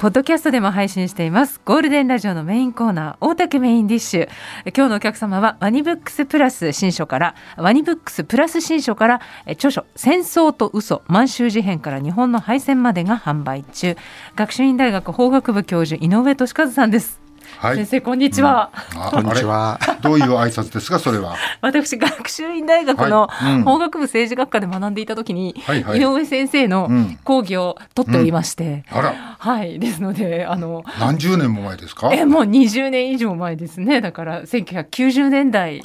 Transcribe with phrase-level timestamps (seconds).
[0.00, 1.60] ポッドキャストでも配信しています。
[1.62, 4.28] ゴールデンラジオのメインコーナー大竹メインディッシュ。
[4.74, 13.94] 今日のお客様はワニブックスプラス新書からワニブックスプラス新書から著書戦争と嘘満州事変から日本の敗戦までが販売中。
[14.36, 17.20] 学習院大学法学部教授井上俊和さんです。
[17.58, 19.78] はい、先生こんにちは、うん、 こんにちは。
[20.02, 20.98] どういう挨拶ですか？
[20.98, 21.36] それは。
[21.60, 23.28] 私学習院大学の
[23.64, 26.88] 法学部政治学科で学んでいた時に、はいはい、井上先生の
[27.24, 29.14] 講義を取っておりまして、うん、あら。
[29.38, 29.78] はい。
[29.78, 32.10] ですのであの何十年も前ですか？
[32.12, 34.00] えもう20年以上前ですね。
[34.00, 35.82] だから1990年代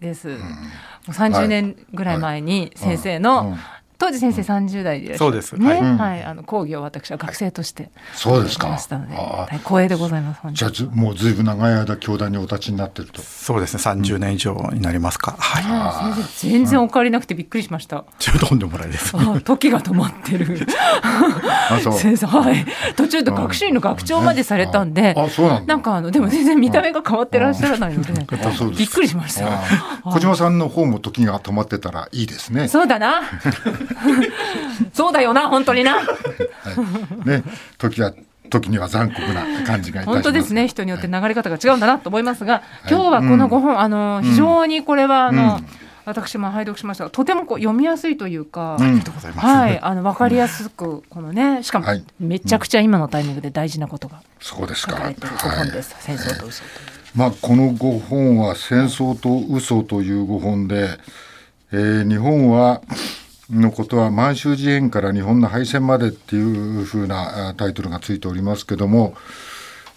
[0.00, 0.28] です。
[0.28, 0.44] はい、も
[1.08, 3.56] う30年ぐらい前に先生の
[3.98, 8.76] 当時先生三十代でいらっしゃる、ね、そうです、はい、はい、あの講義を私は学生としてそうですか。
[8.78, 9.16] したので
[9.58, 13.22] 光栄でございますじゃあもうずいぶん長い間教団にお立ちになってると。
[13.22, 13.80] そうですね。
[13.80, 19.12] 三十年以上になりますか、うん、はい、先生全然お変わりなくてびっくりしました、うん、とんでもないです。
[19.44, 20.66] 時が止まってる。
[21.98, 22.64] 先生はい。
[22.96, 28.12] 途中で学習院の学長までされたんで、あそうなんなんかあのでも全然見た目が変わってらっしゃらないので、
[28.76, 29.60] びっくりしました。
[30.04, 32.68] 小島さんの方も時が止まってたらいいですね。
[32.68, 33.22] そうだな
[34.92, 36.02] そうだよな本当にな、は
[37.24, 37.42] い、ね
[37.78, 38.12] 時は
[38.50, 45.84] 時には残酷な感じが本当ですね人によって流れ方が違うんだなと思いますが、はい、今日はこの5本、うん、あの非常にこれはあの、うん。
[46.04, 48.76] 私も拝読しましたがとてもこう読みやすいというか。
[49.36, 51.86] はい、あの分かりやすくこのね、しかも
[52.20, 54.92] めちゃくちゃ今のタイミングで大事なことがそうですか。
[54.96, 55.96] 書かれてる5本です。
[56.00, 56.68] 戦争と嘘と
[57.14, 60.90] まあこの5本は戦争と嘘という5本で、
[61.72, 62.82] えー、日本は
[63.50, 69.14] のことは満州事変から日本の敗戦までっていうふうなタイトルがついておりますけども、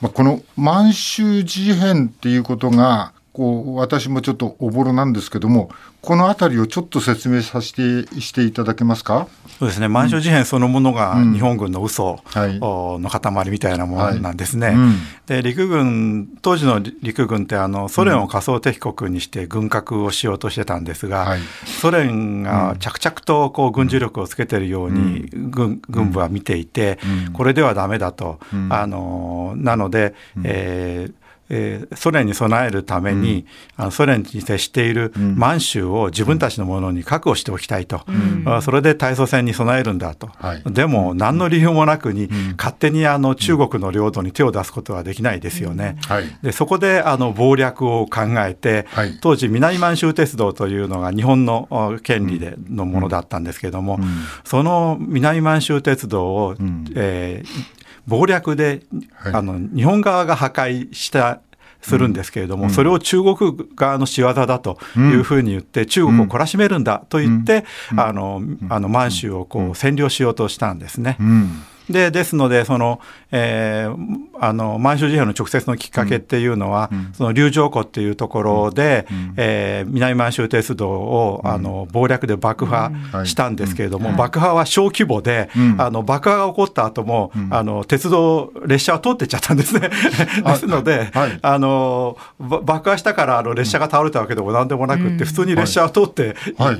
[0.01, 5.69] まあ、この満州事変っていうことがこう私もちょっとおぼろなんですけども
[6.01, 9.27] この辺りをちょっと説明させてしていただけますか？
[9.59, 9.87] そうですね。
[9.87, 14.67] 満州事変そのものが日本軍の嘘の塊みたいなものなんですね。
[14.67, 14.75] はい。
[14.75, 14.95] うん、
[15.27, 26.97] で陸軍当時の陸軍ってあのソ連を仮想敵国にして軍拡をしようとしてたんですが、はい、ソ連が着々とこう軍事力をつけてるように軍軍部は見ていて、
[27.33, 28.39] これではだめだと。
[28.69, 33.45] あのなので、えーえー、ソ連に備えるために、
[33.77, 38.01] うん、あのソ連に接している満州を自分たちのものに確保しておきたいと、
[38.45, 45.97] うん、それで対ソ戦に備えるんだと、はい、でも何の理由もなくに、うん、勝手にあの中国の領土に手を出すことはできないですよね。
[46.07, 53.99] はい、でそこであの謀略を考えて、はい、当時南満州鉄道というのが日本の権利でのものだったんですけれども、
[54.43, 56.55] その南満州鉄道を、
[56.95, 57.76] えー、
[58.07, 58.81] 謀略で、
[59.13, 61.41] はい、あの日本側が破壊した
[61.81, 63.35] するんですけれども、うん、それを中国
[63.75, 71.17] 側の仕業だというふうに言って、中国を懲らしめるんだと言って、あのあの満州をこう占領しようとしたんですね。
[71.89, 72.99] でですのでその、
[73.31, 82.91] えー、あの満州事変の直接のきっかけっていうのは、うん、その龍城湖っていうところで、うん、えー、南満州鉄道を、あの謀略で爆破
[83.25, 89.89] したんですけれども、爆破は小規模で、あの爆破が起こった後も、あの鉄道列車は通ってっちゃったんですね。
[90.43, 96.35] ですので、はい、あの爆破したからあの列車が倒れたわけでも何でもなくって、普通に列車は通って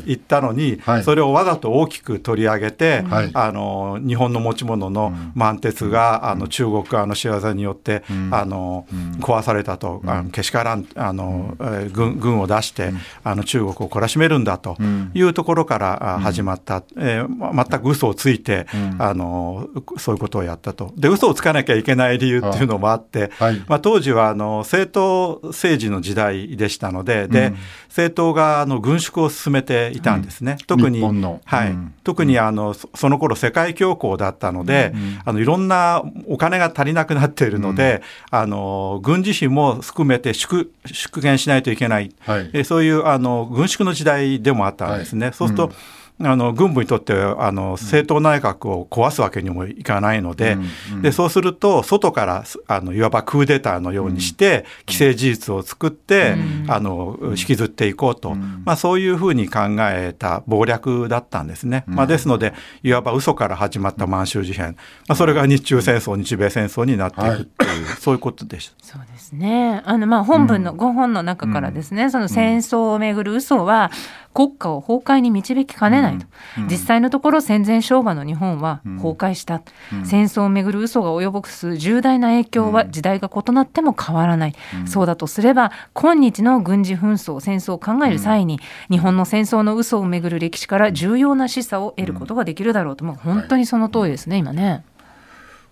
[0.06, 3.04] い、ったのに、それをわざと大きく取り上げて、
[3.34, 8.86] あの日本の持ち物のの満鉄が、あの中国側の仕業によって、あの
[9.20, 11.56] 壊されたと、あのけしからんあの、
[11.92, 12.92] 軍軍を出して、
[13.24, 14.78] あの中国を懲らしめるんだと
[15.14, 18.68] いうところから始まった、えー、全く嘘をついて、
[19.00, 20.94] あのそういうことをやったと。
[20.96, 23.32] で嘘をつかなきゃいけない理由っていうのもあって、
[23.68, 27.54] まあ、当時はあの政党政治の時代でしたのでで、
[27.88, 30.58] 政党があの軍縮を進めていたんですね。
[30.68, 34.94] 特に、はい、特にあのその頃世界恐慌だったので、
[35.26, 45.32] あのいろんなお金が足りなくなっているので、あの軍事費も含めて縮縮減しないといけない、はい、そういうあの軍縮の時代でもあったんですね。
[45.34, 45.72] そうすると、
[46.20, 61.84] あの軍部にとってあの政党内閣を壊すわけにもいかないのでうんうん、でそうすると外からあのいわばクーデターのようにして、既成事実を作って、うん、あの引きずっていこうと、うん、まあ、そういうふうに考えた謀略だったんですね。
[61.88, 62.54] まあ、ですので
[62.84, 64.76] いわば嘘から始まった満州事変、
[65.08, 68.76] まあ、それが日中戦争日米戦争になっていくっていう、はい、そういうことでした。
[68.82, 69.82] そうですね。
[69.86, 73.92] あのまあ本文の5本の中からですね、その戦争をめぐる嘘は
[74.38, 76.28] 国家を崩壊に導きかねないと、
[76.60, 88.60] うん、実際のところ戦前昭和の日本は崩壊した、うん、戦争をめぐる嘘が及ぼす重大な影響は時代が異なっても変わらない、うん、そうだとすれば今日の軍事紛争戦争を考える際に、
[88.92, 94.84] 日本の戦争の嘘をめぐる歴史から重要な示唆を得ることができるだろうと、もう本当にその通りですね、今ね。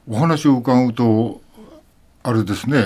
[0.10, 1.42] お話を伺うと
[2.24, 2.86] あれですね。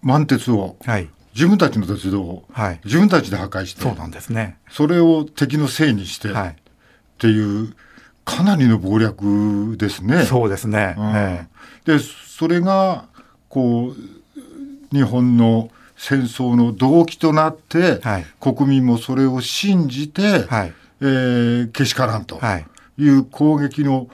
[0.00, 4.56] 満鉄を、はい、自分たちの鉄道を、はい、自分たちで破壊してそうなんですね。
[4.70, 6.54] それを敵のせいにして、はい、っ
[7.18, 7.74] ていう
[8.24, 10.24] かなりの謀略ですね。
[10.24, 11.12] そうですね、うん。
[11.14, 11.46] え
[11.84, 13.04] でそれが
[13.50, 20.72] こう日本の戦争の動機となって、はい、国民もそれを信じて、はい、
[21.02, 22.40] えー、けしからんと
[22.96, 24.08] いう攻撃の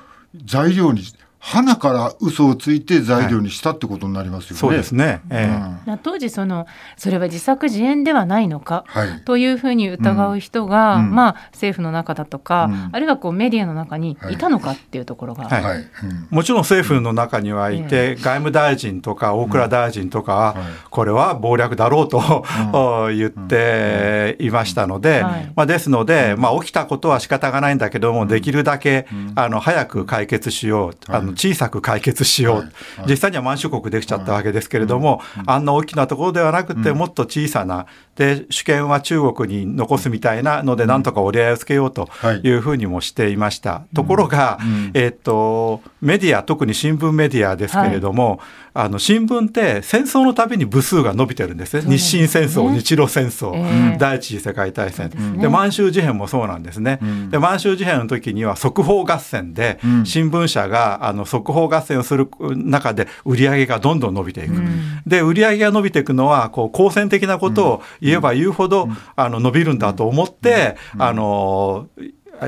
[0.45, 1.03] 材料に
[1.45, 4.57] 花から嘘をついて材料にしたってことになりますよね。
[4.61, 5.23] そうですね。
[5.29, 15.63] えー、当時そのそれは自作自演ではないのか、はい、というふうに疑う人が、うん、まあ政府の中だとか、うん、あるいはこうメディアの中にいたのかっていうところが、はい。
[15.65, 15.85] はい、
[16.31, 20.57] もちろん政府の中にはいて、えー、外務大臣とか大蔵大臣とかは、
[20.91, 22.45] これは謀略だろうと、
[23.13, 25.25] 言っていましたので、
[25.57, 30.93] まあですので、まあ起きたことは仕方がないんだけども、できるだけ、あの早く解決しよう。
[31.09, 32.73] あの小さく解決しよう、
[33.07, 37.87] 実際には満州国できちゃったわけですけれども、あんな大きなところではなくて、もっと小さな、
[38.17, 42.09] で主権は中国に残すみたいなので、なんとか折り合いをつけようと
[42.43, 42.53] い。
[42.53, 43.83] うふうにもしていました。
[43.95, 44.59] ところが、
[44.95, 48.41] えっと、メディア、特に新聞メディアですけれども、
[48.75, 71.89] あの新聞って戦争のたびに部数が伸びてるんですね、日清戦争、日露戦争、えー、第一次世界大戦、で満州事変もそうなんですね、うん、で満州事変の時には速報合戦で、新聞社があの速報合戦をする中で売り上げがどんどん伸びていく、うん、で売り上げが伸びていくのはこう好戦的なことを言えば言うほど、あの伸びるんだと思って、あの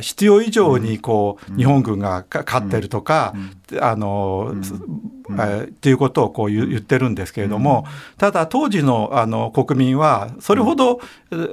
[0.01, 3.35] 必要以上にこう、日本軍が勝ってるとか、
[3.81, 4.55] あの、
[5.39, 7.87] えっていうことをこう言ってるんですけれども、
[8.19, 11.01] ただ当時のあの国民はそれほど、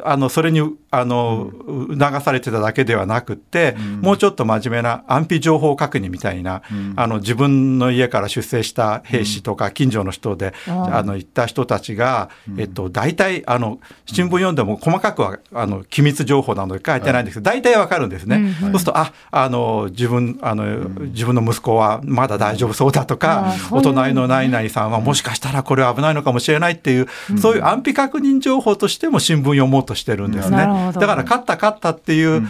[0.04, 0.62] あのそれに
[0.92, 1.52] あの
[1.98, 6.64] 促されてただけではなくって、もうちょっと真面目な安否情報確認みたいな、
[6.98, 18.54] あの自分の家から出征した兵士とか近所の人で、あの行った人たちが、えっと、大体あの新聞読んでも細かくはあの機密情報なので書いてないんですけど、大体わかるんですね。
[18.60, 27.08] そうするとああの自分あの自分の息子はまだ大丈夫そうだとか、お隣の何々さんはもしかしたらこれは危ないのかもしれないっていう、
[27.40, 30.58] そういう安否確認情報としても新聞読もうとしてるんですね。
[30.58, 32.44] だから勝った勝ったっていう、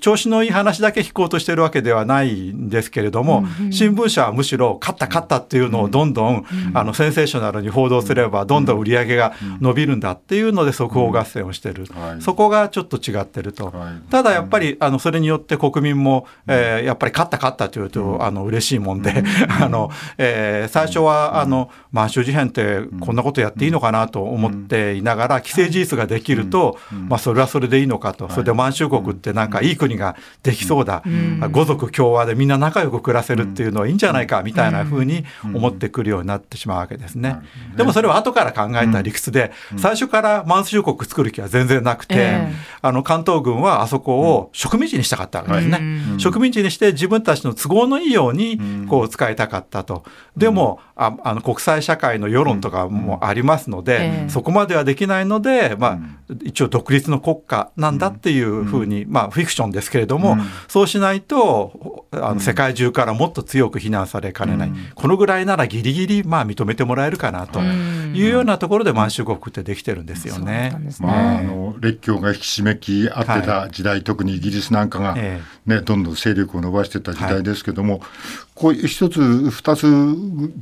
[0.00, 6.44] 調子のいい話だけ聞こうとしてるわけではないんですけれども、新聞社はむしろ勝った勝ったっていうのをどんどん、
[6.74, 11.86] あのセンセーショナルに報道すればどんどん売り上げが伸びるんだっていうので速報合戦をしてる、
[12.20, 13.72] そこがちょっと違ってると。
[14.10, 19.24] ただやっぱりあのそれによって国民も、えー、やっぱり勝った勝ったというと、あの嬉しいもんで、
[19.60, 26.78] あの、えー、最初はあの満州事変ってこんなことやっていいのかなと思っていながら既成事実ができると、
[27.08, 28.28] まあ、それはそれでいいのかと。
[28.28, 31.02] それで満州国ってなんかいい国ができそうだ、
[31.50, 37.38] 五族共和でみんな仲良く暮らせるっていうのはいいんじゃないかみたいなふうに思ってくるようになってしまうわけですね。
[37.76, 42.38] でもそれは後から考えた理屈で最初から満州国作る気は全然なくて、
[42.82, 45.80] あの関東軍はあそこを植民地にしたかったわけですね。
[46.18, 48.58] 植民地にして自分たちの都合のいいように
[48.88, 50.04] こう使いたかったと。
[50.36, 60.36] でもああの国際社会の世論とかもありますので、そこまではできないので、まあ、一応独立の国家なんだっていうふうに、まあ、フィクションですけれども、
[60.68, 70.76] そうしないとあの世界中からもっと強く非難されかねない、このぐらいならギリギリ、まあ、認めてもらえるかなというようなところで満州国ってできてるんですよね。
[71.00, 78.02] まあ、あの列強が引き締めき合ってた時代、はい、特にイギリスなんかがね、ねどんどん勢力を伸ばしてた時代ですけども、はい、
[78.54, 79.82] こう一つ二つ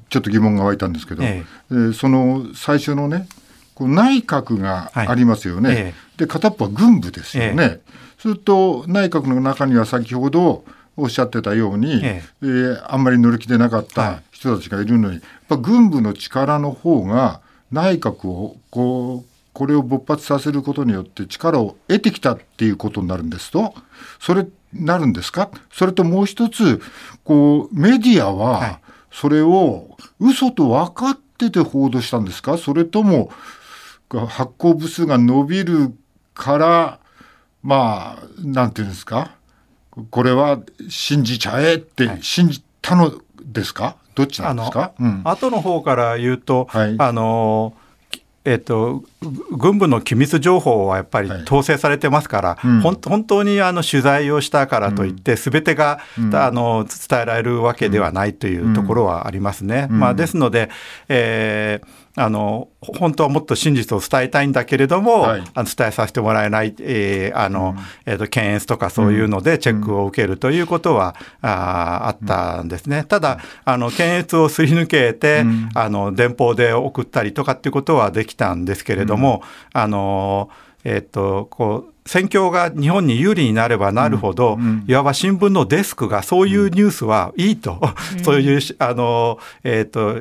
[0.09, 1.93] ちょっと疑問が湧いたんですけど、ええ。
[1.93, 3.29] その最初のね
[3.75, 7.81] こう内閣がありますよね、はいえ、で片っぽは軍部ですよね、
[8.19, 10.65] すると内閣の中には先ほど
[10.97, 12.47] おっしゃってたように、ええ。
[12.47, 23.75] ー、あんまり乗り気でなかった人たちがいるのに、やっぱ軍部の力の方が内閣をこうこれを勃発させることによって力を得てきたっていうことになるんですと。
[24.19, 25.51] それなるんですか？
[25.71, 26.81] それともう一つ
[27.25, 28.81] こうメディアは
[29.11, 32.57] それを嘘と分かってて報道したんですか？
[32.57, 33.31] それとも
[34.09, 35.95] 発行部数が伸びる
[36.35, 36.99] から
[37.63, 39.37] まあなんていうんですか？
[40.11, 43.13] これは信じちゃえって信じたの
[43.45, 47.75] ですか、どっちなんですか、うん、後の方から言うと、はい、あの
[48.45, 49.05] えっと、
[49.57, 59.87] 軍部の機密情報はやっぱり統制されてますから、はいうん、本当にあの取材をしたからといって、す、べ、てが、うん、あの伝えられるわけではないというところはありますね。
[59.91, 60.71] まあ、ですので、
[61.09, 73.05] えーあの本当はもっと真実を伝えたいんだけれども、はい、あの伝えさせてもらえない、えーあのえーと、検閲とかそういうのでチェックを受けるということは、うん、ああったんですね。
[73.05, 79.43] ただあの検閲をすり抜けて、うん、あの電報で送ったりとかっていうことはできたんですけれども、
[79.75, 80.51] うん、あの
[80.85, 87.81] えっ、ー、とこう戦況が日本に有利になればなるほど、うん、いわば新聞のデスクがそういうニュースはいいと、
[88.17, 90.21] うん、そういうあの、えーと、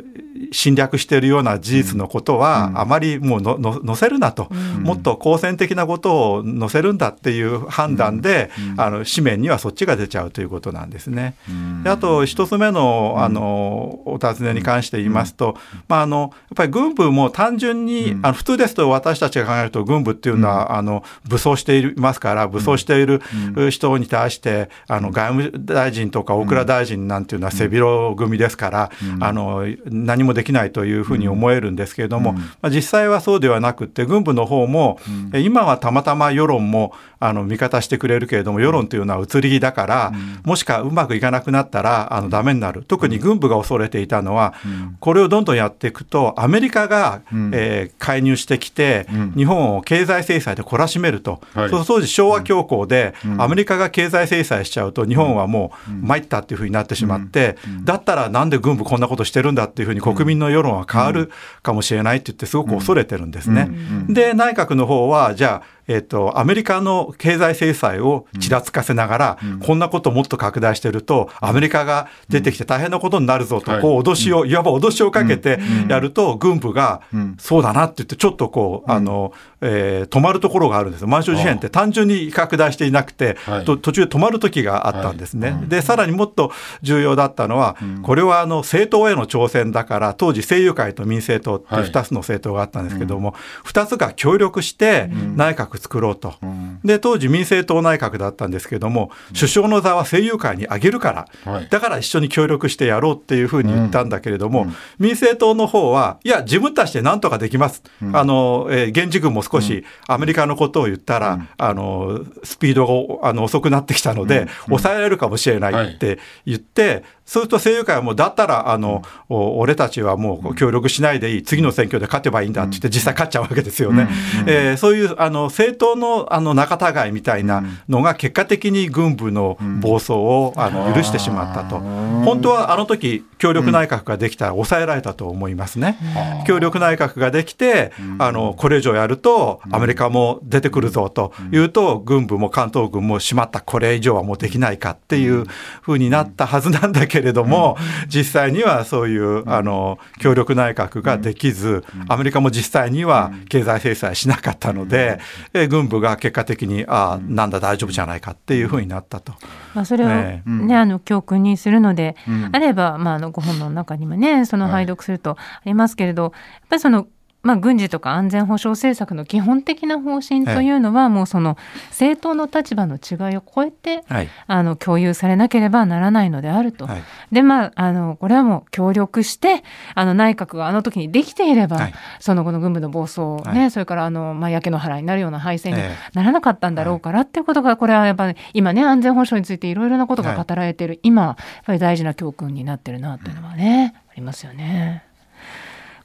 [0.52, 4.50] 侵略しているような事実のことは、あまりもうのの載せるなと、
[4.82, 11.36] もっと好戦的なことを載せるんだっていう判断で、あの紙面にはそっちが出ちゃうということなんですね。
[11.84, 15.58] であと一つ目のあのお尋ねに関して言いますと、
[15.88, 23.22] まあ、あのやっぱり軍部も単純に、あの普通ですと私たちが考えると軍部っていうのは、あの武装してしていますから武装している
[23.70, 35.00] 人に対してあの外務大臣とか大蔵大臣なんていうのは背広組ですからあの何もできないというふうに思えるんですけれども、まあ、実際はそうではなくて軍部の方も
[35.34, 40.12] 今はたまたま世論もあの味方してくれるけれども世論というのは移り気だから、
[40.44, 42.84] もしかうまくいかなくなったらあのダメになる。
[42.84, 44.56] 特に軍部が恐れていたのは、
[45.00, 47.22] これをどんどんやっていくとアメリカが、
[47.54, 63.70] えー、介入してきて、日本を経済制裁で懲らしめると、はい、そ当時昭和恐慌で、アメリカが経済制裁しちゃうと日本はもう参ったっていうふうになってしまって、だったらなんで軍部こんなことしてるんだっていうふうに国民の世論は変わるかもしれないって言ってすごく恐れてるんですね。
[64.08, 77.02] で内閣の方はじゃあえっと、アメリカの経済制裁をちらつかせながら、うん、こんなことをもっと拡大してると、アメリカが出てきて大変なことになるぞと、こう脅しを、いわば脅しをかけてやると、軍部が、
[77.38, 85.64] そうだなって言って、ちょっとこう、あの、えー、止まるところがあるんです満州事変って単純に拡大していなくて、途中で止まる時があったんですね。
[85.68, 93.36] で、さらにもっと重要だったのは、これはあの政党への挑戦だから、当時政友会と民政党って2つの政党があったんですけども、
[93.66, 124.10] 2つが協力して内閣作ろうと、うん、で当時民政党内閣だったんですけども、うん、首相の座は政友会にあげるから、はい、だから一緒に協力してやろうっていうふうに言ったんだけれども、うん、民政党の方はいや自分たちで何とかできます、あのえー、現地軍も少しアメリカのことを言ったら、あのスピードがあの遅くなってきたので、抑えられるかもしれないって言って、そうすると政友会はもうだったらあの、うん、俺たちはもう協力しないでいい次の選挙で勝てばいいんだって言って実際勝っちゃうわけですよね。
[124.42, 131.80] うん、えー、そういうあの政党のあの仲違いみたいなのが結果的に軍部の暴走をあの許してしまったと。
[131.80, 135.98] 本当はあの時協力内閣ができたら抑えられたと思いますね。
[136.46, 145.46] 協力内閣ができてあのこれ以上やるとアメリカも出てくるぞというと軍部も関東軍もしまったこれ以上はもうできないかっていう
[145.82, 155.20] ふうになったはずなんだけれども、実際にはそういうあの協力内閣ができず、アメリカも実際には経済制裁しなかったので、
[155.54, 159.34] え軍部が結果的に、ああ、なんだ、大丈夫じゃないかっていうふうになったと。
[159.74, 162.16] まあ、それをね、ねあの教訓にするので、
[162.52, 166.32] あれば、まあ、あのご本の中にもね、その拝読するとありますけれど、やっ
[166.70, 167.08] ぱりその
[167.44, 171.58] まあ、軍事とか安全保障政策の基本的な方針というのは、もうその
[171.90, 176.86] 政党の立場の違いを超えて、はい、あの共有されなければならないのであると。
[176.86, 179.64] はい、でまああのこれはもう協力して
[179.96, 183.22] あの内閣があの時にできていれば、はい、その後の軍部の暴走
[183.52, 185.82] ね、それからあの、まあ、焼け野原になるような敗戦に
[186.14, 195.11] ならなかったんだろうからっていうことがこれはやっぱり、今ね安全保障についていろいろなことが語られている、今やっぱり大事な教訓になってるなというのはね、ありますよね。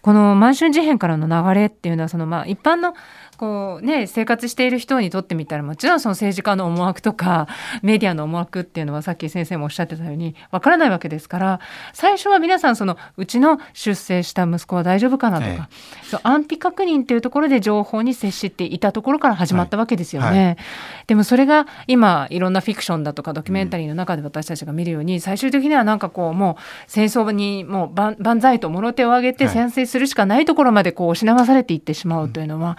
[0.06, 2.94] この満州事変からの流れっていうのはそのまあ一般の
[3.36, 7.48] こうね生活している人にとってみたらもちろんその政治家の思惑とか
[7.82, 11.60] メディアの思惑っていうのはさっき先生もおっしゃってたようにわからないわけですから
[11.92, 15.54] 最初は皆さんそのうちの出生した息子は大丈夫かなとか、え
[16.02, 20.28] え、そう安否確認っていうところで情報に接していたところから始まったわけですよね。
[20.28, 20.44] はい。
[20.46, 20.56] はい、
[21.06, 32.76] でもそれが今いろんなフィクションだとかドキュメンタリーの中で私たちが見るように、うん、最終的にはなんかこうもう戦争にもう万歳ともろ手を挙げて先制するしかないところまでこう押し流されていってしまうというのは、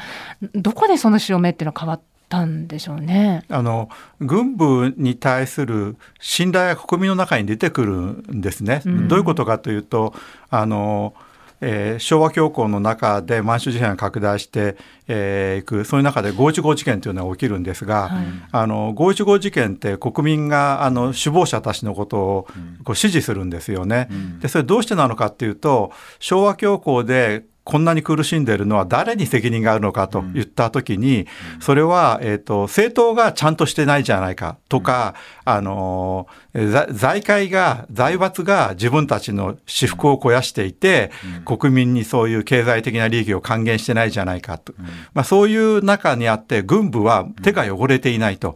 [0.54, 3.44] どこでその潮目っていうのは変わったんでしょうね。
[3.50, 3.90] あの
[4.20, 8.82] 軍部に対する信頼が国民の中に出てくるんですね。
[8.86, 10.14] うん、どういうことかというと
[10.50, 11.14] あの
[11.62, 22.48] えー、昭和恐慌の中で満州事変が拡大してい、えー、くそういう中で五一五事件というのが起きるんですが、はい、あの五一五事件って国民があの首謀者たちのことを
[22.84, 24.08] こう支持するんですよね。
[24.12, 31.28] うん、でそれどうしてなのかっていうと昭和恐慌でこんなに苦しんでいるのは誰に責任があるのかと言ったときに、
[31.60, 36.28] それは、えーと、政党がちゃんとしてないじゃないかとか、あの
[36.66, 41.12] 財界が財閥が自分たちの私腹を肥やしていて、
[41.46, 44.74] 国民にそういう経済的な利益を還元してないじゃないかと、
[45.14, 48.56] まあ、そういう中にあって軍部は手が汚れていないと、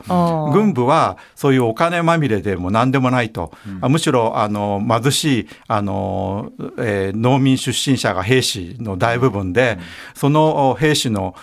[0.51, 3.53] 軍部はそういうお金まみれでも何でもないと、
[3.88, 9.77] むしろあの貧しいあの、えー、農民出身者が兵士の大部分で、
[10.15, 11.36] その兵士の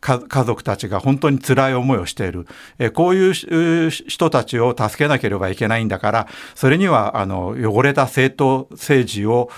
[0.00, 2.46] 家族たちが本当に辛い思いをしている、
[2.78, 9.50] えー、こういう人たちを助けなければいけないんだからそれにはあの汚れた政党政治を、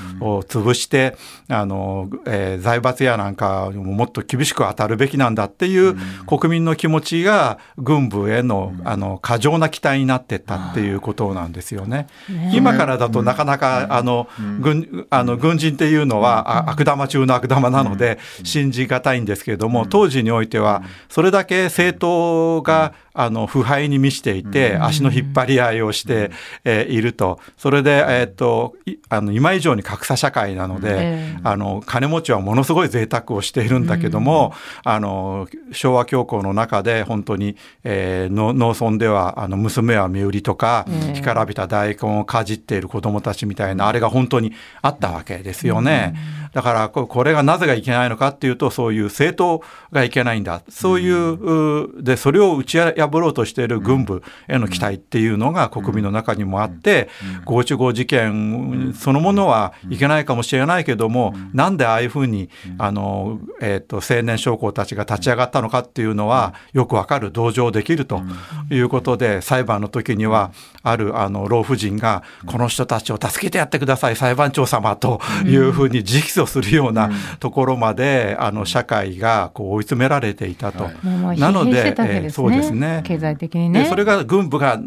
[0.49, 1.17] 潰して
[1.49, 12.07] あの、えー、財閥やなんかももっと厳しく当たるべきなんだっていう国民の気持ちが軍部へのあの過剰な期待になってったっていうことなんですよね。
[12.53, 14.29] 今からだとなかなかあの
[14.61, 26.31] 軍あの軍人っていうのは悪玉中の悪玉なので信じがたいんですけれども当時においてはそれだけ政党があの腐敗に満ちていて、足の引っ張り合いをして、
[26.65, 28.75] えいると、それで、えー、っと
[29.09, 34.55] あの今以上に格差社会なので、あの金持ちはものすごい贅沢をしているんだけども、
[34.85, 46.15] あの昭和恐慌の中で本当に、えー、農村ではあの娘は身売りとか、干からびた大根をかじっている子どもたちみたいなあれが本当にあったわけですよね。
[46.53, 50.63] だからこれがなぜがいけないのかっていうとそういう政党がいけないんだ。
[50.69, 52.79] そういうでそれを打ち
[53.09, 57.09] 破ろうとしている軍部への期待っていうのが国民の中にもあって
[57.47, 68.23] 515事件そのものはいけないかもしれないけどもなんでああいうふうにあの、えー、と青年将校たちが立ち上がったのかっていうのはよくわかる同情できると
[68.71, 80.85] いうことで裁判の時にはあるあの老婦人がこの人たちを助けてやってください裁判長様というふうに直訴をするようなところまで、あの社会がこう追い詰められていたと。
[80.85, 83.87] はい、なので、えそうですね経済的にね。
[83.87, 84.81] それが軍部が、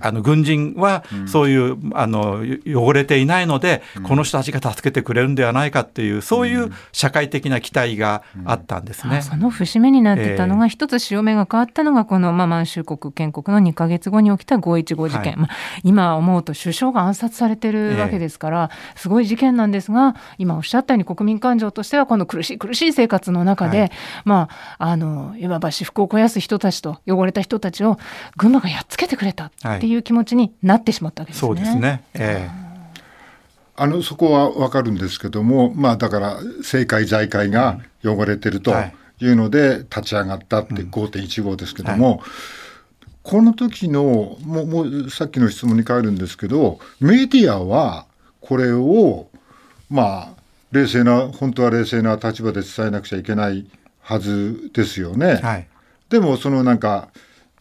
[0.00, 9.22] あの軍人はそういう、あの汚れていないので、この人たちが助けてくれるんではないかっていうそういう社会的な期待があったんですね。
[9.22, 15.48] その節目になってたのが、一つ潮目が変わったのがこの、まあ、満州国建国の2か月後に起きた515事件、はい、まあ、
[15.84, 23.90] 今思うと首相が暗殺されてるわけですから、すごい事件なんですが今おっしゃったように国民感情としてはこの苦しい苦しい生活の中で、はい、
[24.24, 27.98] まああのいわば私腹を肥やす人たちと汚れた人たちを
[28.36, 31.48] 群馬がやっつけてくれたっていう気持ちになってしまったわけですね。
[31.48, 32.66] そうですね、えー
[33.78, 38.72] あのそこは分かるんですけども、まあ、だから政界財界が汚れてると
[39.20, 39.26] い。
[39.28, 42.22] うので立ち上がったって5.15ですけども、
[43.22, 48.06] この時のもうもうさっきの質問に変えるんですけどメディアは
[48.40, 49.28] これを
[49.90, 50.36] まあ
[50.70, 53.66] 冷静な本当は冷静な立場で伝えなくちゃいけない
[54.00, 55.40] はずですよね。
[55.42, 55.66] はい、
[56.08, 57.08] でもそのなんか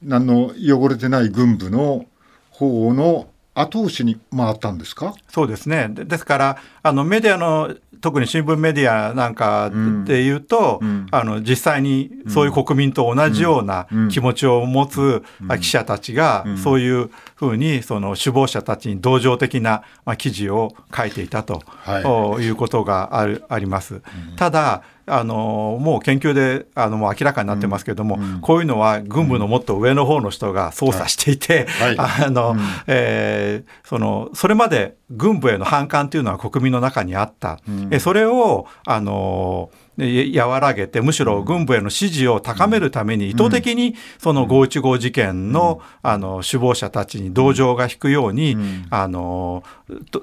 [0.01, 2.05] 何の汚れてない軍部の
[2.51, 5.15] 方の後押しに回ったんですか？
[5.29, 5.88] そうですね。
[5.89, 9.71] ですからあのメディアの特に新聞メディアなんか
[10.03, 15.23] でいうと、うん、あの実際にそういう国民と同じような気持ちを持つ
[15.62, 17.10] 記者たちが、そういう
[17.49, 24.01] ふうにその首謀者たちに同情的な、まあ、記事を書いていたと、はい、いうことがあるあります。
[24.36, 32.55] ただあのもう研究であのもう明らかになってますけれども、うん、こういうのは軍部のもっと上の方の人が操作していて、 あの、
[32.88, 48.58] えそのそれまで軍部への反感というのは国民の中にあった、うん、えそれをあの和らげてむしろ軍部への支持を高めるために意図的にその515事件のあの首謀者たちに同情が引くように
[48.89, 49.63] あの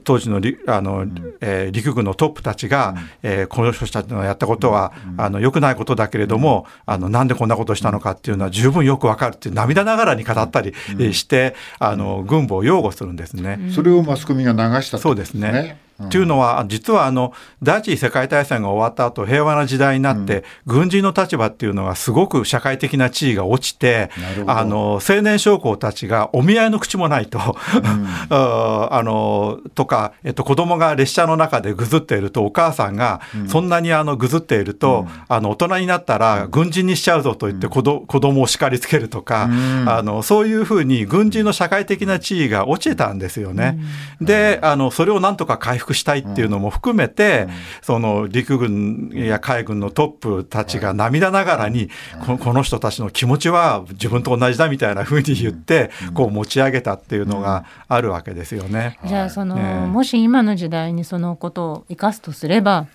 [0.05, 1.07] 当時のあの、
[1.41, 10.75] えー、陸軍のトップたちが、えー、この人たちのやったことはあの良くないことだけれどもあのなんでこんなことしたのかっていうのは十分よくわかるって涙ながらに語ったり
[11.15, 13.59] してあの軍部を擁護するんですね。
[13.71, 15.81] それをマスコミが流した、そうですね。
[16.07, 24.11] っていうのは実はあの第一次世界大戦が終わった後平和な時代になって、うん、軍人の立場っていうのがすごく社会的な地位が落ちて
[24.47, 39.49] あの青年将校たちがお見合いの口もないと、うん、 あのとか、えっと、子供が列車の中でぐずっているとお母さんが、そんなにあのぐずっていると、あの大人になったら軍人にしちゃうぞと言って子ど子供を叱りつけるとか、
[39.87, 43.79] あのそういうふうに軍人の社会的な地位が落ちたんですよね。
[44.21, 47.49] であのそれをなんとか回復したいっていうのも含めて、
[47.83, 51.91] その陸軍や海軍のトップたちが涙ながらに、
[52.27, 58.99] この人たちの気持ちは自分と同じだみたいなふうに言って、こう持ち上げたっていうのがあるわけですよね。
[59.05, 62.87] じゃあその、もし今の時代にそのことを生かすとすれば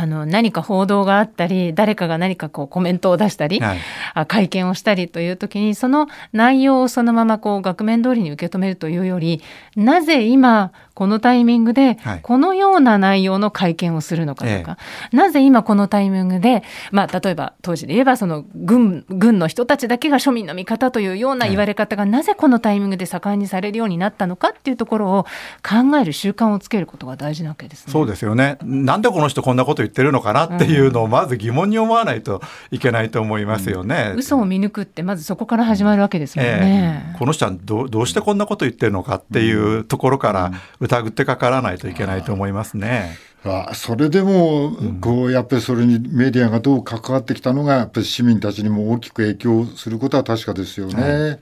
[0.00, 9.42] あの何か報道があったり誰かが何かこうコメントを出したり、はい、会見をしたりという時にその内容をそのままこう額面通りに受け止めるというより
[9.74, 14.78] なぜ今このタイミングでこのような内容の会見をするのかとか、は
[15.12, 25.24] い、なぜ今このタイミングで、まあ、例えば当時で言えばその軍軍の人たちだけが庶民の味方というような言われ方がなぜこのタイミングで盛んにされるようになったのかっていうところを
[25.62, 27.92] 考える習慣をつけることが大事なわけですね。
[27.92, 28.58] そうですよね。
[28.62, 34.10] なんでこの人こんなこと言ってるのかなっていうのをまず疑問に思わないといけないと思いますよね。
[34.12, 37.10] うん、嘘を見抜くってまずそこから始まるわけですもんね。
[37.12, 43.16] えー、この人はどどうしてこんなこと言ってるのかっていうところから疑ってかからないといけないと思いますね。
[43.44, 51.02] あそれでも、こうやっぱりそれにメディアがどう関わってきたのがやっぱり市民たちにも大きく影響することは確かですよね。
[51.02, 51.40] はい、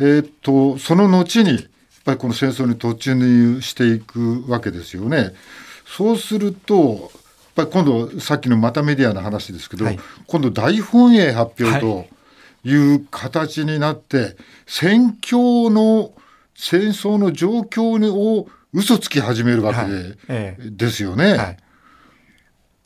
[0.00, 1.60] えっとその後にやっ
[2.04, 5.32] ぱりこの戦争に突入していくわけですよね。
[5.86, 7.12] そうすると
[7.54, 12.06] ぱり今度さっきのまたメディアの話ですけど、はい、今度大本営発表と
[12.64, 12.74] い。
[12.94, 14.36] う形になって、はい、
[14.66, 16.12] 戦況の
[16.54, 21.58] 戦争の状況を嘘つき始めるわけですよね。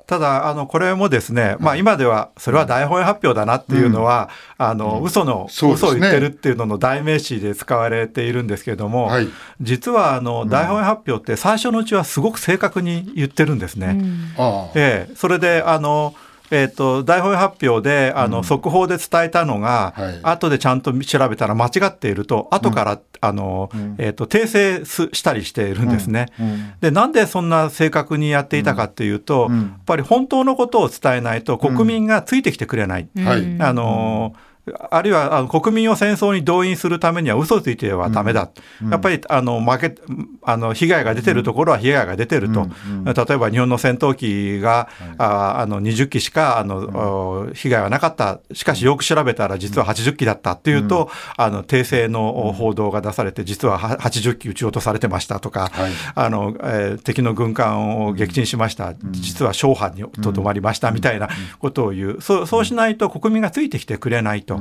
[0.06, 9.28] はいただ、あの、これもですね、まあ今では、それは大本営発表だなっていうのは、うん、あの、嘘の、うん、嘘を言ってるっていうのの代名詞で使われているんですけれども、はい、
[9.60, 13.98] 実は、あの、大本営発表って最初のうちはすごく正確に言ってるんですね。
[13.98, 14.32] うん、
[14.76, 16.14] ええ、それで、あの、
[16.50, 26.26] えーと、大本営発表であの、うん、速報で伝えたのが、はい、後でちゃんと調べたら間違っていると後から、うん、あの、うん、えーと、訂正したりしているんですね。
[26.80, 33.08] でなんでそんな正確にやっていたかっていうと、やっぱり本当のことを伝えないと国民がついてきてくれない。
[33.60, 34.34] あの
[34.90, 38.50] あるいはあの国民を戦争に動員するためには嘘ついてはだめだ、
[38.82, 39.94] うん、やっぱりあの負け
[40.42, 42.70] あの被害が出てるところは被害が出てると、うん
[43.06, 64.55] 例えば日本の戦闘機が、ああの20機しかあの、被害はなかった、しかしよく調べたら実は80機だったっていうと、あの訂正の報道が出されて、実は80機撃ち落とされてましたとか、はい、あのえー、敵の軍艦を撃沈しました、実は勝敗にとどまりましたみたいなことを言う、そうそうしないと国民がついてきてくれないと。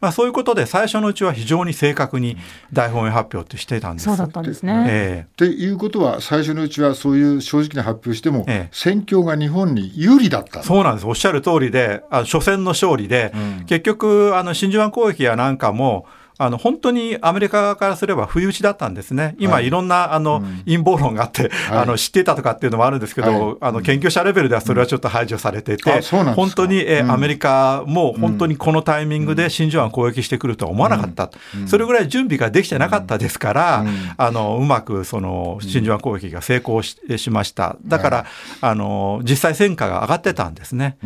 [0.00, 2.36] まあ、そういうことで最初のうちは非常に正確に
[2.72, 4.04] 大本営発表ってしてたんです。
[4.04, 4.86] そうだったんですね。
[4.88, 10.62] えー、っていうことは最初のうちはそういう正直な発表しても、えー、戦況が日本に有利だった。
[10.62, 11.06] そうなんです。
[11.06, 16.06] おっしゃる通りであ初戦の勝利で、うん、結局あの真珠湾攻撃やなんかも
[16.40, 31.30] あの本当にアメリカ側からすれば不意打ちだったんですね、今、い、ろんなあの、陰謀論があって、あの知っていたとかっていうのもあるんですけど、あの研究者レベルではそれはちょっと排除されてて、本当に、えアメリカも本当にこのタイミングで真珠湾攻撃してくるとは思わなかった、
[31.66, 33.84] それぐらい準備ができてなかったですから、
[34.16, 38.26] あのうまくその真珠湾攻撃が成功ししました、だから、
[38.62, 40.96] あの実際、戦果が上がってたんですね。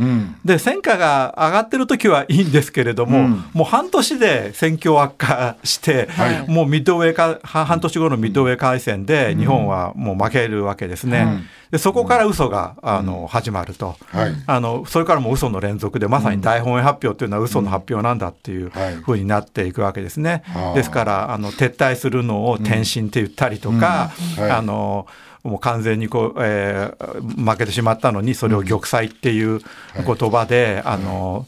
[0.45, 11.45] で戦果が上がってる時はいいんですけれども、もう半年で戦況悪化化して、はい、もうミッドウェーか半年後のミッドウェー海戦で日本はもう負けるわけですね。
[11.71, 18.71] でそこから嘘があの始まると、はい、あのそれからも嘘の連続でまさに大本営発表というのは嘘の発表なんだっていう
[19.03, 20.45] ふうになっていくわけですね。
[20.75, 25.07] ですからあの撤退するのを転進って言ったりとか、あの
[25.45, 29.61] もう完全にこう、えー、負けてしまったのにそれを玉砕っていう
[29.95, 31.47] 言葉で、あの、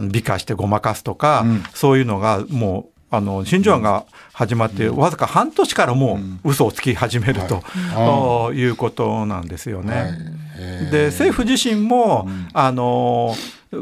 [0.00, 8.64] 美化してごまかすとか、うん、そういうのがもうあの真珠湾が始まって、わずか半年からもう嘘をつき始めると、はい、い。
[8.64, 9.94] うことなんですよね。
[9.94, 10.08] は
[10.88, 13.34] い、で政府自身も、あの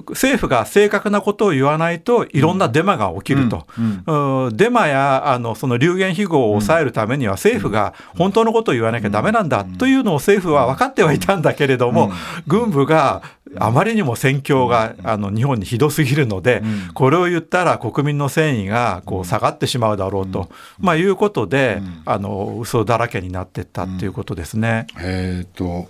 [0.09, 3.67] 政府が正確なことを言わないといろんなデマが起きると、
[4.07, 12.13] うんうん、デマやあのその流言飛語を抑えるためには政府が本当のことを言わなきゃだめなんだというのを政府は分かってはいたんだけれども、
[12.47, 13.23] 軍部が
[13.59, 16.63] あまりにも戦況があの日本にひどすぎるので、
[16.95, 24.87] これを言ったら国民の戦意がこう下がってしまうだろうと、まあ、いうことで、あの嘘だらけになっていったっていうことですね。
[25.01, 25.89] えーと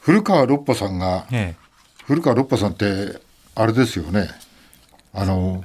[0.00, 1.67] 古川六波さんが、ええ
[2.08, 3.20] 古川六波さんって
[3.54, 4.30] あれですよね。
[5.12, 5.62] あの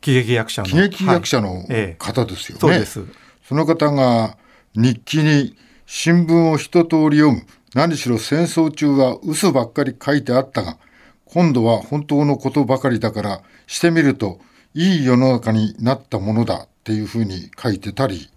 [0.00, 0.68] 喜劇役者の。
[0.68, 1.64] 喜劇役者の
[1.98, 3.00] 方ですよね、はいええ、そ
[3.42, 4.36] その方が
[4.76, 7.42] 日記に新聞を一通り読む。
[7.74, 10.76] 何しろ戦争中は嘘ばっかり書いてあったが
[11.24, 14.38] 今度は本当のことばかりだからしてみると
[14.74, 18.30] いい世の中になったものだっていうふうに書いてたり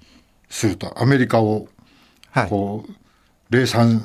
[0.50, 1.00] すると。
[1.00, 1.68] アメリカを
[2.50, 2.98] こう、はい、
[3.52, 4.02] 礼賛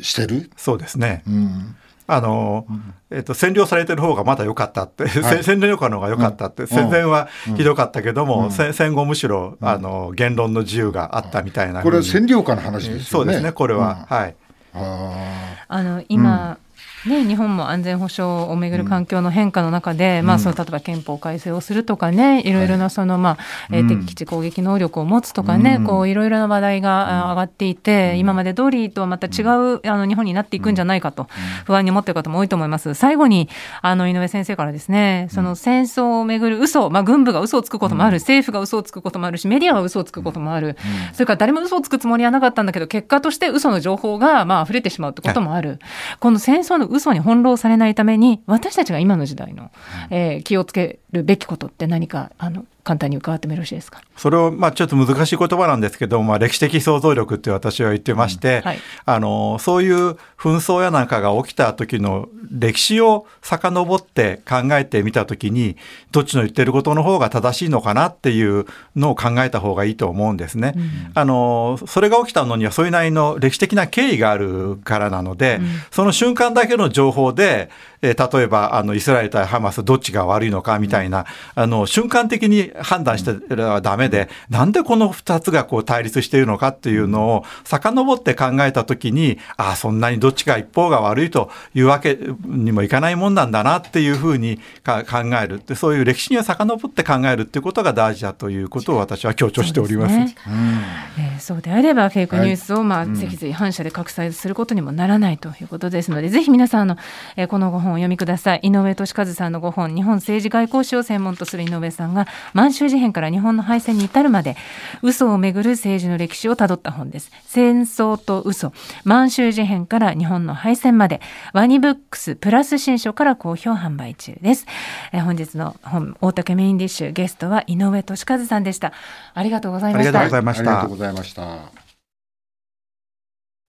[0.00, 0.50] してる。
[0.56, 1.76] そうですね、うん
[2.12, 2.66] あの、
[3.10, 13.04] えっと、占領されてる方がまだ良かったって、はい、占領下の方が良かったって、戦前はひどかったけども、うん、戦後むしろ、あの言論の自由があったみたいなこれは占領下の話ですよね。
[13.04, 14.34] そうですねこれは、はい。
[14.72, 16.69] あの今、うん
[17.06, 22.52] ね、日本も安全保障をめぐる環境の変化の中で、うん、まあ、その例えば憲法改正をするとかね、い。
[22.52, 23.38] ろいろなその、ま
[23.70, 31.28] あ、はい、敵基地攻撃能力を持つとかね、うん、こういろいろな話題が上がっていて、うん、今まで通りとはまた違うあの日本になっていくんじゃないかと、
[31.64, 32.94] 不安に思っている方も多いと思います。
[32.94, 33.48] 最後に
[33.82, 40.76] あの井上先生からですね、その戦争をめぐる嘘、まあ、軍部が嘘をつくこともある、政府が嘘をつくこともあるし、メディアが嘘をつくこともある、
[41.12, 45.78] それから誰も嘘をつくつもりはなかったんだけど、結果として嘘の情報がまあ溢れてしまうってこともある。
[46.18, 49.70] この戦争の嘘に翻弄されないために私たちが今の時代の、
[50.10, 54.00] えー、気をつけるべきことって何かあの簡単に伺ってもよろしいですか？
[54.16, 65.76] それを、まあ、ちょっと難しい言葉なんですけど、まあ、歴史的想像力って私は言ってまして、うんはい、あのそういう紛争やなんかが起きた時の歴史を遡って考えてみた時に
[66.10, 68.66] どっちの言ってることの方が正しいのかなっていう
[68.96, 70.74] のを考えた方がいいと思うんですね。
[70.76, 77.70] うん、あのそれが起きたのにはそれなりの歴史的な経緯があるからなので、うん、その瞬間だけの情報で、
[78.02, 95.02] えー、例えばあのイスラエル対ハマスどっちが悪いのかみたいな、あの瞬間的に判断してはダメで、なんでこの2つがこう対立しているのかっていうのを遡って考えたときに、ああ、そんなにどっちか一方が悪いというわけにもいかないもんなんだなっていうふうに考
[95.42, 95.62] える。
[95.64, 100.14] で、そういう歴史には遡って考えるっていうことが大事だということを私は強調しております。
[100.14, 100.34] そう、ね。
[100.46, 106.96] うん、えー、そうであれば、フェイクニュースを、まあ、脊髄反射で拡散することにもならないということですので、ぜひ皆さんの、
[107.36, 108.60] えー、このご本をお読みください。
[108.62, 112.26] 井上俊和さんのご本、日本政治外交史を専門とする井上さんが、
[112.60, 114.54] 満州事変から日本の敗戦に至るまで
[115.00, 117.30] 嘘をめぐる政治の歴史をたどった本です。
[117.46, 118.74] 戦争と嘘。
[119.02, 121.22] 満州事変から日本の敗戦まで。
[121.54, 124.66] ワニブックスプラス新書から好評販売中です。
[125.10, 128.92] え本日の本大竹メインディッシュゲストは井上俊和さんでした。
[129.32, 130.20] ありがとうございました。
[130.20, 130.62] ありがとうございました。
[130.62, 131.79] ありがとうございました